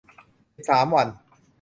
[0.55, 1.07] สิบสาม วัน